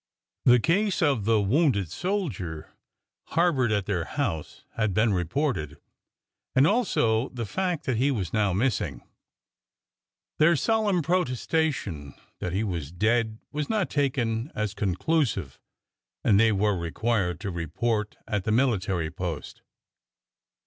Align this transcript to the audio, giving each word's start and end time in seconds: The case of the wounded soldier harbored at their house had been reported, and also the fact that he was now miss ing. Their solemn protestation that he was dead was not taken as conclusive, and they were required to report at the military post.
The 0.45 0.59
case 0.59 1.03
of 1.03 1.25
the 1.25 1.39
wounded 1.39 1.91
soldier 1.91 2.73
harbored 3.25 3.71
at 3.71 3.85
their 3.85 4.05
house 4.05 4.63
had 4.73 4.95
been 4.95 5.13
reported, 5.13 5.77
and 6.55 6.65
also 6.65 7.29
the 7.29 7.45
fact 7.45 7.85
that 7.85 7.97
he 7.97 8.09
was 8.09 8.33
now 8.33 8.51
miss 8.51 8.81
ing. 8.81 9.03
Their 10.39 10.55
solemn 10.55 11.03
protestation 11.03 12.15
that 12.39 12.51
he 12.51 12.63
was 12.63 12.91
dead 12.91 13.37
was 13.51 13.69
not 13.69 13.91
taken 13.91 14.51
as 14.55 14.73
conclusive, 14.73 15.59
and 16.23 16.39
they 16.39 16.51
were 16.51 16.75
required 16.75 17.39
to 17.41 17.51
report 17.51 18.17
at 18.27 18.43
the 18.43 18.51
military 18.51 19.11
post. 19.11 19.61